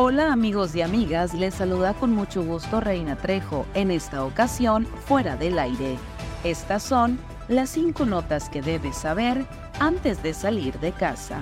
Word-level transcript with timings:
Hola 0.00 0.32
amigos 0.32 0.76
y 0.76 0.82
amigas, 0.82 1.34
les 1.34 1.54
saluda 1.54 1.92
con 1.92 2.12
mucho 2.12 2.44
gusto 2.44 2.78
Reina 2.78 3.16
Trejo, 3.16 3.66
en 3.74 3.90
esta 3.90 4.24
ocasión 4.24 4.86
fuera 5.06 5.34
del 5.34 5.58
aire. 5.58 5.98
Estas 6.44 6.84
son 6.84 7.18
las 7.48 7.70
cinco 7.70 8.06
notas 8.06 8.48
que 8.48 8.62
debes 8.62 8.96
saber 8.96 9.44
antes 9.80 10.22
de 10.22 10.34
salir 10.34 10.78
de 10.78 10.92
casa. 10.92 11.40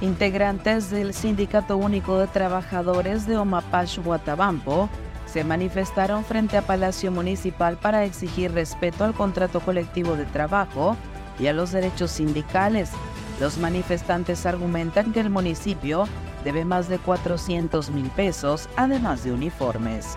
Integrantes 0.00 0.90
del 0.90 1.12
Sindicato 1.12 1.76
Único 1.76 2.18
de 2.18 2.28
Trabajadores 2.28 3.26
de 3.26 3.38
Omapash 3.38 3.98
Guatabampo 3.98 4.88
se 5.26 5.42
manifestaron 5.42 6.24
frente 6.24 6.56
a 6.56 6.62
Palacio 6.62 7.10
Municipal 7.10 7.78
para 7.78 8.04
exigir 8.04 8.52
respeto 8.52 9.02
al 9.02 9.12
contrato 9.12 9.58
colectivo 9.58 10.14
de 10.14 10.26
trabajo 10.26 10.96
y 11.40 11.48
a 11.48 11.52
los 11.52 11.72
derechos 11.72 12.12
sindicales. 12.12 12.92
Los 13.40 13.58
manifestantes 13.58 14.46
argumentan 14.46 15.12
que 15.12 15.20
el 15.20 15.30
municipio 15.30 16.06
debe 16.44 16.64
más 16.64 16.88
de 16.88 16.98
400 16.98 17.90
mil 17.90 18.08
pesos, 18.10 18.68
además 18.76 19.24
de 19.24 19.32
uniformes. 19.32 20.16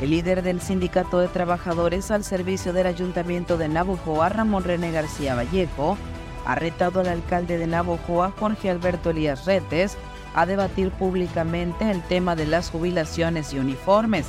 El 0.00 0.10
líder 0.10 0.42
del 0.42 0.62
Sindicato 0.62 1.18
de 1.18 1.28
Trabajadores 1.28 2.10
al 2.10 2.24
servicio 2.24 2.72
del 2.72 2.86
Ayuntamiento 2.86 3.58
de 3.58 3.68
Navojoa, 3.68 4.30
Ramón 4.30 4.64
René 4.64 4.92
García 4.92 5.34
Vallejo, 5.34 5.98
ha 6.46 6.54
retado 6.54 7.00
al 7.00 7.08
alcalde 7.08 7.58
de 7.58 7.66
Navojoa, 7.66 8.32
Jorge 8.38 8.70
Alberto 8.70 9.10
Elías 9.10 9.44
Retes, 9.44 9.98
a 10.34 10.46
debatir 10.46 10.90
públicamente 10.92 11.90
el 11.90 12.02
tema 12.02 12.34
de 12.34 12.46
las 12.46 12.70
jubilaciones 12.70 13.52
y 13.52 13.58
uniformes. 13.58 14.26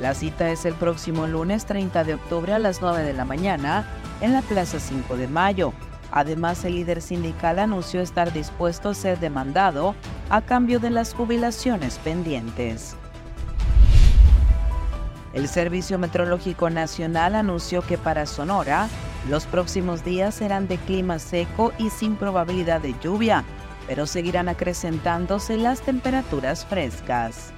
La 0.00 0.14
cita 0.14 0.50
es 0.50 0.64
el 0.64 0.74
próximo 0.74 1.28
lunes 1.28 1.66
30 1.66 2.02
de 2.02 2.14
octubre 2.14 2.52
a 2.52 2.58
las 2.58 2.80
9 2.80 3.04
de 3.04 3.12
la 3.12 3.24
mañana 3.24 3.86
en 4.20 4.32
la 4.32 4.42
Plaza 4.42 4.80
5 4.80 5.16
de 5.16 5.28
Mayo. 5.28 5.72
Además, 6.12 6.62
el 6.66 6.74
líder 6.74 7.00
sindical 7.00 7.58
anunció 7.58 8.02
estar 8.02 8.32
dispuesto 8.32 8.90
a 8.90 8.94
ser 8.94 9.18
demandado 9.18 9.94
a 10.28 10.42
cambio 10.42 10.78
de 10.78 10.90
las 10.90 11.14
jubilaciones 11.14 11.98
pendientes. 11.98 12.94
El 15.32 15.48
Servicio 15.48 15.98
Meteorológico 15.98 16.68
Nacional 16.68 17.34
anunció 17.34 17.80
que 17.80 17.96
para 17.96 18.26
Sonora, 18.26 18.88
los 19.30 19.46
próximos 19.46 20.04
días 20.04 20.34
serán 20.34 20.68
de 20.68 20.76
clima 20.76 21.18
seco 21.18 21.72
y 21.78 21.88
sin 21.88 22.16
probabilidad 22.16 22.82
de 22.82 22.94
lluvia, 23.02 23.42
pero 23.86 24.06
seguirán 24.06 24.50
acrecentándose 24.50 25.56
las 25.56 25.80
temperaturas 25.80 26.66
frescas. 26.66 27.54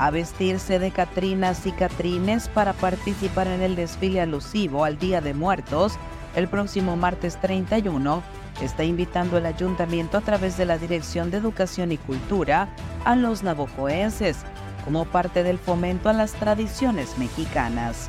A 0.00 0.10
vestirse 0.10 0.78
de 0.78 0.92
Catrinas 0.92 1.66
y 1.66 1.72
Catrines 1.72 2.48
para 2.48 2.72
participar 2.72 3.46
en 3.48 3.60
el 3.60 3.76
desfile 3.76 4.22
alusivo 4.22 4.86
al 4.86 4.98
Día 4.98 5.20
de 5.20 5.34
Muertos, 5.34 5.98
el 6.34 6.48
próximo 6.48 6.96
martes 6.96 7.38
31, 7.42 8.22
está 8.62 8.82
invitando 8.82 9.36
el 9.36 9.44
ayuntamiento 9.44 10.16
a 10.16 10.22
través 10.22 10.56
de 10.56 10.64
la 10.64 10.78
Dirección 10.78 11.30
de 11.30 11.36
Educación 11.36 11.92
y 11.92 11.98
Cultura 11.98 12.70
a 13.04 13.14
los 13.14 13.42
navojoenses 13.42 14.38
como 14.86 15.04
parte 15.04 15.42
del 15.42 15.58
fomento 15.58 16.08
a 16.08 16.14
las 16.14 16.32
tradiciones 16.32 17.18
mexicanas. 17.18 18.08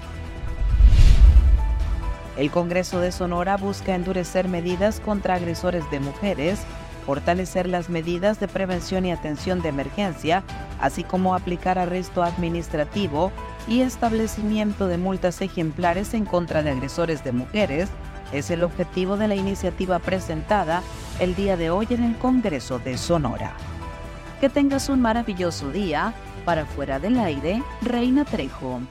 El 2.38 2.52
Congreso 2.52 3.02
de 3.02 3.12
Sonora 3.12 3.58
busca 3.58 3.96
endurecer 3.96 4.48
medidas 4.48 5.02
contra 5.02 5.36
agresores 5.36 5.84
de 5.92 6.00
mujeres, 6.00 6.62
fortalecer 7.06 7.68
las 7.68 7.90
medidas 7.90 8.40
de 8.40 8.48
prevención 8.48 9.06
y 9.06 9.12
atención 9.12 9.62
de 9.62 9.68
emergencia, 9.68 10.46
así 10.82 11.04
como 11.04 11.36
aplicar 11.36 11.80
arresto 11.80 12.24
administrativo 12.24 13.32
y 13.68 13.82
establecimiento 13.82 14.88
de 14.88 14.98
multas 14.98 15.42
ejemplares 15.42 16.14
en 16.14 16.26
contra 16.26 16.64
de 16.64 16.72
agresores 16.72 17.24
de 17.24 17.32
mujeres, 17.32 17.90
es 18.34 18.50
el 18.50 18.64
objetivo 18.64 19.18
de 19.18 19.28
la 19.28 19.36
iniciativa 19.36 20.00
presentada 20.00 20.82
el 21.20 21.36
día 21.36 21.58
de 21.58 21.70
hoy 21.70 21.88
en 21.92 22.04
el 22.04 22.18
Congreso 22.18 22.80
de 22.80 22.98
Sonora. 22.98 23.54
Que 24.40 24.50
tengas 24.50 24.90
un 24.90 25.02
maravilloso 25.02 25.72
día. 25.72 26.14
Para 26.46 26.66
fuera 26.66 26.98
del 26.98 27.20
aire, 27.20 27.62
Reina 27.84 28.26
Trejo. 28.26 28.82